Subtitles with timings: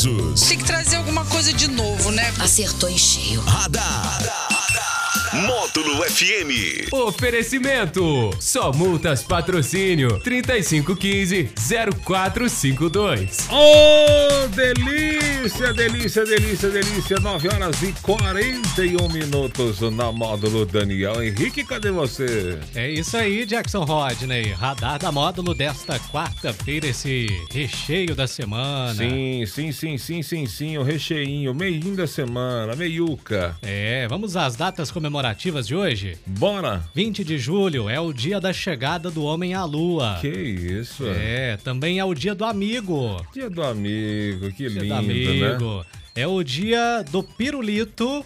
[0.00, 0.40] famosos.
[0.42, 2.32] Tem que trazer alguma coisa de novo, né?
[2.38, 3.40] Acertou em cheio.
[3.40, 4.20] Radar.
[5.32, 6.92] Módulo FM.
[6.92, 8.30] Oferecimento.
[8.40, 11.50] Só multas patrocínio 3515
[12.04, 13.48] 0452.
[13.50, 17.18] Oh, delícia, delícia, delícia, delícia.
[17.18, 21.64] 9 horas e 41 minutos na módulo Daniel Henrique.
[21.64, 22.58] Cadê você?
[22.74, 24.52] É isso aí, Jackson Rodney.
[24.52, 28.94] Radar da módulo desta quarta-feira, esse recheio da semana.
[28.94, 30.76] Sim, sim, sim, sim, sim, sim.
[30.78, 33.56] O recheinho, meio da semana, meiuca.
[33.62, 36.18] É, vamos às datas comemorativas de hoje?
[36.26, 36.84] Bora!
[36.94, 40.18] 20 de julho é o dia da chegada do homem à lua.
[40.20, 41.04] Que isso?
[41.06, 43.24] É, também é o dia do amigo.
[43.32, 45.29] Dia do amigo, que Dia lindo, do amigo.
[45.34, 45.58] Né?
[46.14, 48.24] É o dia do pirulito.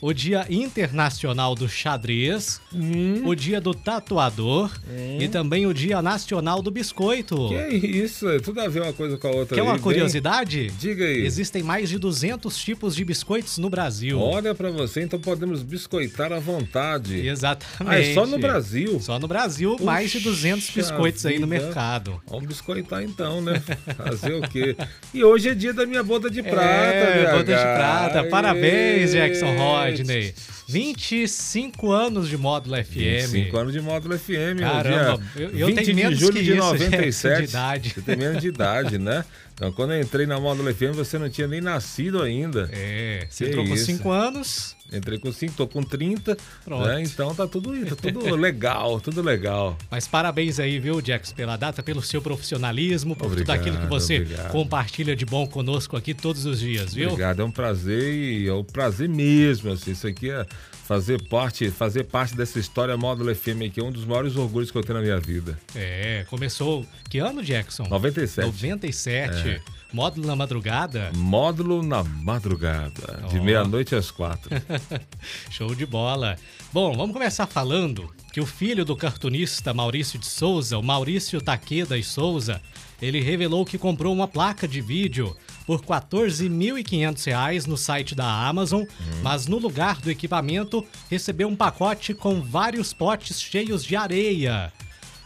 [0.00, 2.60] O dia internacional do xadrez.
[2.72, 3.22] Hum.
[3.24, 4.70] O dia do tatuador.
[5.18, 7.48] E também o dia nacional do biscoito.
[7.48, 8.28] Que isso?
[8.28, 9.54] É Tudo a ver uma coisa com a outra.
[9.54, 10.70] Quer aí, uma bem- curiosidade?
[10.78, 11.24] Diga aí.
[11.24, 14.20] Existem mais de 200 tipos de biscoitos no Brasil.
[14.20, 17.26] Olha pra você, então podemos biscoitar à vontade.
[17.26, 17.90] Exatamente.
[17.96, 19.00] Ah, é só no Brasil?
[19.00, 21.64] Só no Brasil, mais de 200 Puxa biscoitos aí no vida.
[21.64, 22.20] mercado.
[22.28, 23.62] Vamos biscoitar então, né?
[23.96, 24.76] Fazer o quê?
[25.14, 27.30] E hoje é dia da minha boda de prata, é, BH.
[27.32, 28.24] boda de prata.
[28.24, 29.56] Parabéns, Jackson
[29.90, 30.34] Rodney.
[30.68, 32.92] 25 anos de módulo FM.
[33.32, 34.60] 25 anos de módulo FM.
[34.60, 37.38] Caramba, eu- eu 20 tenho menos de julho que de isso, 97.
[37.42, 37.90] de idade.
[37.90, 39.24] Você tem menos de idade, né?
[39.56, 42.68] Então, quando eu entrei na módulo FM, você não tinha nem nascido ainda.
[42.70, 43.86] É, você Que entrou com isso.
[43.86, 44.76] 5 anos.
[44.92, 46.36] Entrei com 5, tô com 30.
[46.64, 46.86] Pronto.
[46.86, 47.02] Né?
[47.02, 49.76] Então tá tudo, tá tudo legal, tudo legal.
[49.90, 53.86] Mas parabéns aí, viu, Jackson, pela data, pelo seu profissionalismo, por Obrigado, tudo aquilo que
[53.88, 54.50] você obrigado.
[54.52, 57.08] compartilha de bom conosco aqui todos os dias, viu?
[57.08, 59.72] Obrigado, é um prazer e é um prazer mesmo.
[59.72, 60.46] Assim, isso aqui é
[60.86, 64.78] fazer parte, fazer parte dessa história módulo FM aqui, é um dos maiores orgulhos que
[64.78, 65.58] eu tenho na minha vida.
[65.74, 66.86] É, começou.
[67.10, 67.88] Que ano, Jackson?
[67.88, 68.46] 97.
[68.46, 69.48] 97.
[69.48, 69.60] É.
[69.92, 71.10] Módulo na madrugada.
[71.14, 73.42] Módulo na madrugada, de Ó.
[73.42, 74.50] meia-noite às quatro.
[75.50, 76.36] Show de bola.
[76.72, 81.96] Bom, vamos começar falando que o filho do cartunista Maurício de Souza, o Maurício Taqueda
[81.96, 82.60] e Souza,
[83.00, 88.84] ele revelou que comprou uma placa de vídeo por 14.500 reais no site da Amazon,
[89.22, 94.72] mas no lugar do equipamento recebeu um pacote com vários potes cheios de areia.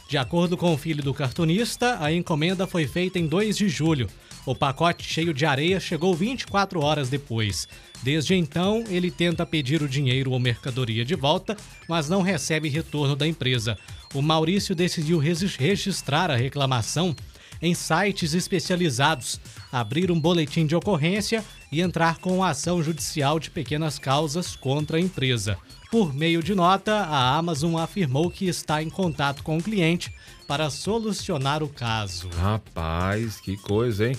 [0.08, 4.08] De acordo com o filho do cartunista, a encomenda foi feita em 2 de julho.
[4.44, 7.68] O pacote cheio de areia chegou 24 horas depois.
[8.02, 11.56] Desde então, ele tenta pedir o dinheiro ou mercadoria de volta,
[11.88, 13.78] mas não recebe retorno da empresa.
[14.14, 17.14] O Maurício decidiu registrar a reclamação
[17.62, 19.38] em sites especializados,
[19.72, 25.00] abrir um boletim de ocorrência e entrar com ação judicial de pequenas causas contra a
[25.00, 25.56] empresa.
[25.90, 30.14] Por meio de nota, a Amazon afirmou que está em contato com o cliente
[30.46, 32.28] para solucionar o caso.
[32.30, 34.16] Rapaz, que coisa, hein?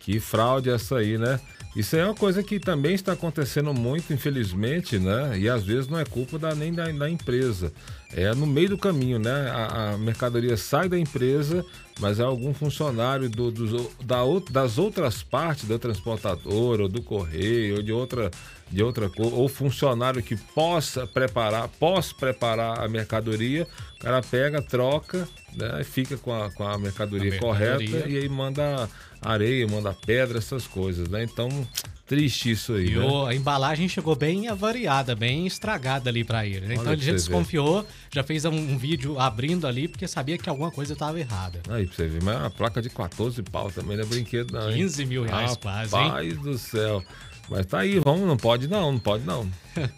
[0.00, 1.38] Que fraude essa aí, né?
[1.76, 5.38] Isso é uma coisa que também está acontecendo muito, infelizmente, né?
[5.38, 7.72] E às vezes não é culpa da, nem da, da empresa.
[8.12, 9.50] É no meio do caminho, né?
[9.50, 11.64] A, a mercadoria sai da empresa,
[12.00, 14.18] mas é algum funcionário do, dos- da,
[14.50, 18.30] das outras partes, da transportadora, ou do correio, ou de outra,
[18.70, 23.66] de outra coisa, ou funcionário que possa preparar, possa preparar a mercadoria,
[23.96, 25.84] o cara pega, troca, né?
[25.84, 28.18] Fica com a, com a mercadoria A correta mercadoria.
[28.18, 28.88] e aí manda
[29.20, 31.22] areia, manda pedra, essas coisas, né?
[31.22, 31.48] Então,
[32.10, 33.06] triste isso aí, E né?
[33.28, 36.66] a embalagem chegou bem avariada, bem estragada ali pra ele.
[36.66, 36.74] né?
[36.74, 37.16] Então ele já você ver.
[37.18, 41.60] desconfiou, já fez um, um vídeo abrindo ali porque sabia que alguma coisa estava errada.
[41.68, 44.50] Aí pra você ver, mas é uma placa de 14 pau também não é brinquedo
[44.52, 44.78] não, hein?
[44.78, 46.08] 15 mil reais quase, hein?
[46.08, 47.04] Rapaz do céu.
[47.50, 49.50] Mas tá aí, vamos, não pode não, não pode não.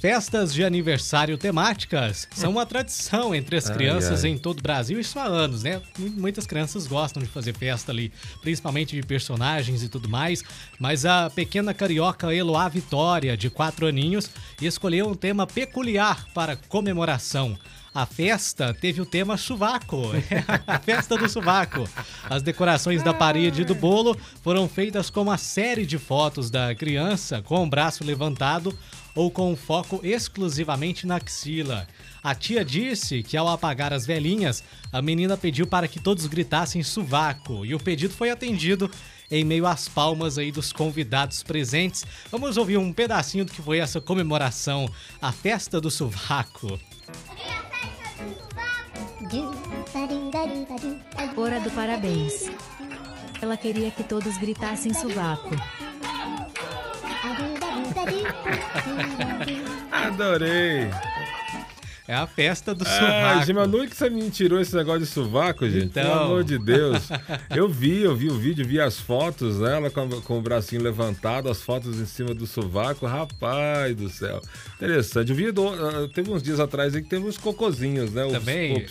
[0.00, 4.30] Festas de aniversário temáticas são uma tradição entre as Ai, crianças ai.
[4.30, 5.82] em todo o Brasil, isso há anos, né?
[5.98, 10.42] Mu- Muitas crianças gostam de fazer festa ali, principalmente de personagens e tudo mais.
[10.78, 17.58] Mas a pequena carioca Eloá Vitória, de 4 aninhos, escolheu um tema peculiar para comemoração.
[17.94, 20.02] A festa teve o tema sovaco,
[20.66, 21.88] a festa do sovaco.
[22.28, 26.74] As decorações da parede e do bolo foram feitas com uma série de fotos da
[26.74, 28.76] criança com o braço levantado
[29.14, 31.88] ou com foco exclusivamente na axila.
[32.22, 34.62] A tia disse que ao apagar as velhinhas,
[34.92, 38.90] a menina pediu para que todos gritassem sovaco e o pedido foi atendido
[39.30, 42.04] em meio às palmas aí dos convidados presentes.
[42.30, 44.88] Vamos ouvir um pedacinho do que foi essa comemoração,
[45.20, 46.78] a festa do sovaco.
[51.36, 52.50] Hora do parabéns.
[53.40, 55.50] Ela queria que todos gritassem sovaco.
[59.92, 60.90] Adorei.
[62.08, 63.38] É a festa do Ah, sovaco.
[63.40, 65.88] gente, mas onde que você me tirou esse negócio de sovaco, gente?
[65.92, 66.22] Pelo Então.
[66.24, 67.06] amor de Deus.
[67.54, 69.76] Eu vi, eu vi o vídeo, vi as fotos, né?
[69.76, 73.04] Ela com, com o bracinho levantado, as fotos em cima do sovaco.
[73.06, 74.40] Rapaz do céu.
[74.76, 75.30] Interessante.
[75.30, 78.24] Eu vi, do- ah, teve uns dias atrás aí que teve uns cocozinhos, né?
[78.24, 78.86] Os Também.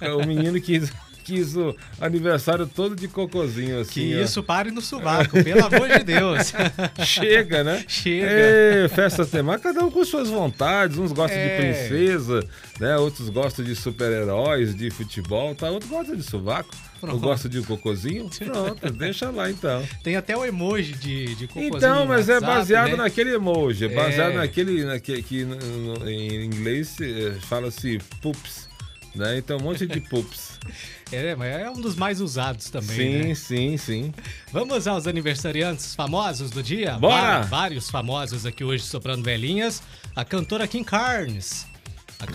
[0.00, 0.10] é.
[0.12, 0.90] o menino quis,
[1.22, 4.08] quis o aniversário todo de cocozinho, assim.
[4.08, 4.22] Que ó.
[4.22, 6.52] isso pare no sovaco, pelo amor de Deus.
[7.04, 7.84] Chega, né?
[7.88, 8.26] Chega.
[8.26, 10.98] É, festa temática, cada um com suas vontades.
[10.98, 11.48] Uns gostam É.
[11.56, 12.46] de princesa,
[12.80, 12.96] né?
[12.96, 15.70] Outros gostam de super-heróis, de futebol, tá?
[15.70, 16.74] Outros gostam de sovaco.
[17.00, 17.14] Pronto.
[17.14, 18.30] Ou gosta de cocozinho?
[18.38, 19.82] Pronto, deixa lá então.
[20.04, 22.96] Tem até o emoji de, de cocôzinho Então, mas é WhatsApp, baseado né?
[22.96, 24.36] naquele emoji, é baseado É.
[24.36, 28.68] naquele, naquele que no- no- em inglês eh, fala-se poops,
[29.14, 29.38] né?
[29.38, 30.58] Então um monte de poops.
[31.14, 33.34] É, mas é um dos mais usados também, sim, né?
[33.34, 34.14] sim, sim.
[34.50, 36.94] Vamos aos aniversariantes famosos do dia?
[36.94, 37.42] Bora!
[37.42, 39.82] Vários famosos aqui hoje soprando velhinhas.
[40.16, 41.66] A cantora Kim Carnes.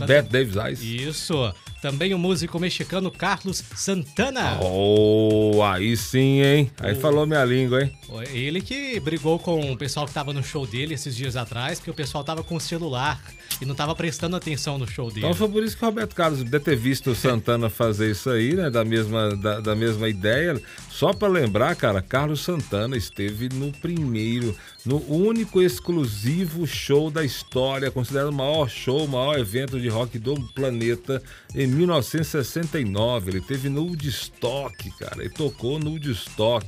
[0.05, 0.81] Beth Davis Eyes.
[0.81, 1.53] Isso.
[1.81, 4.57] Também o músico mexicano Carlos Santana.
[4.61, 6.71] Oh, aí sim, hein?
[6.79, 6.99] Aí Oh.
[6.99, 7.91] falou minha língua, hein?
[8.33, 11.91] Ele que brigou com o pessoal que tava no show dele esses dias atrás, porque
[11.91, 13.21] o pessoal tava com o celular
[13.61, 15.19] e não tava prestando atenção no show dele.
[15.19, 18.29] Então foi por isso que o Roberto Carlos deve ter visto o Santana fazer isso
[18.31, 18.71] aí, né?
[18.71, 20.59] Da mesma, da, da mesma ideia.
[20.89, 27.91] Só pra lembrar, cara, Carlos Santana esteve no primeiro, no único exclusivo show da história,
[27.91, 31.21] considerado o maior show, o maior evento de rock do planeta,
[31.55, 33.31] em 1969.
[33.31, 35.21] Ele teve no Woodstock, cara.
[35.21, 36.67] Ele tocou no Woodstock.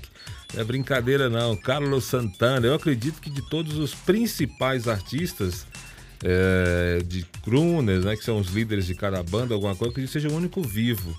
[0.53, 2.65] Não é brincadeira não, Carlos Santana.
[2.65, 5.65] Eu acredito que de todos os principais artistas
[6.23, 10.07] é, de crooners, né, que são os líderes de cada banda, alguma coisa, que ele
[10.07, 11.15] seja o único vivo,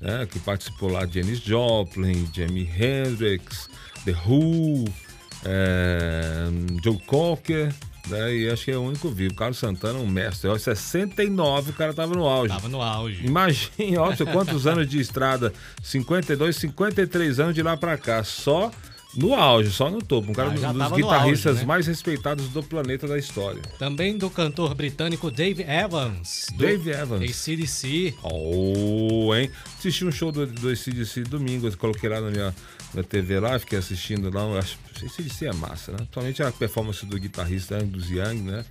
[0.00, 3.68] né, que participou lá de Janis Joplin, Jimi Hendrix,
[4.04, 4.84] The Who,
[5.44, 6.48] é,
[6.82, 7.74] Joe Cocker,
[8.08, 9.34] né, e acho que é o único vivo.
[9.34, 10.48] Carlos Santana, um mestre.
[10.48, 12.52] Ó, 69 o cara tava no auge.
[12.54, 13.24] Tava no auge.
[13.24, 15.52] Imagine, ó, quantos anos de estrada?
[15.82, 18.22] 52, 53 anos de lá pra cá.
[18.24, 18.70] Só
[19.14, 20.30] no auge, só no topo.
[20.30, 21.66] Um cara Ah, dos guitarristas auge, né?
[21.66, 23.60] mais respeitados do planeta da história.
[23.78, 26.46] Também do cantor britânico Dave Evans.
[26.56, 27.22] Dave Evans.
[27.48, 28.14] ACDC.
[28.22, 29.50] Oh, hein?
[29.78, 32.54] Assisti um show do, do CDC domingo, eu coloquei lá na minha,
[32.94, 34.60] na TV lá, fiquei assistindo lá.
[35.02, 35.98] Eu acho que CDC é massa, né?
[35.98, 38.64] Principalmente a performance do guitarrista Angus Young, né?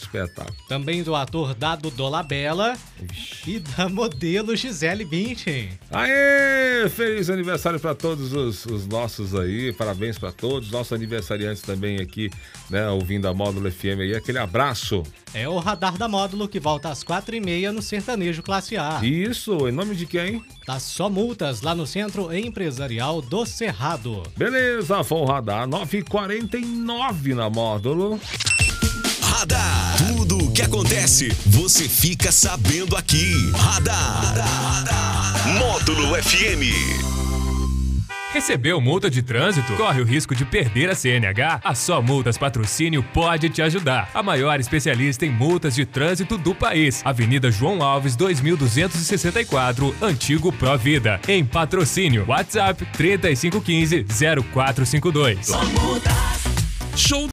[0.00, 0.56] Espetáculo.
[0.68, 2.76] Também do ator Dado Dolabella
[3.46, 5.70] e da modelo Gisele Bündchen.
[5.90, 6.88] Aê!
[6.88, 12.30] Feliz aniversário para todos os, os nossos aí, parabéns para todos, nossos aniversariantes também aqui,
[12.70, 15.02] né, ouvindo a Módulo FM aí, aquele abraço.
[15.34, 19.00] É o Radar da Módulo que volta às quatro e meia no Sertanejo Classe A.
[19.02, 20.44] Isso, em nome de quem?
[20.64, 24.22] Tá só multas lá no Centro Empresarial do Cerrado.
[24.36, 28.20] Beleza, foi o radar 949 na Módulo.
[29.38, 29.96] Radar.
[29.98, 33.34] Tudo o que acontece, você fica sabendo aqui.
[33.54, 34.32] Radar.
[35.58, 36.62] Módulo FM.
[38.32, 39.74] Recebeu multa de trânsito?
[39.74, 41.60] Corre o risco de perder a CNH?
[41.62, 44.08] A Só Multas Patrocínio pode te ajudar.
[44.14, 47.02] A maior especialista em multas de trânsito do país.
[47.04, 51.20] Avenida João Alves, 2264, Antigo Provida.
[51.28, 52.24] Em patrocínio.
[52.26, 54.06] WhatsApp 3515
[54.50, 55.50] 0452.
[56.96, 57.24] Show